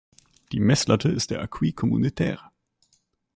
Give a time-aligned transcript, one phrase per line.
[0.51, 2.49] Die Meßlatte ist der acquis communautaire.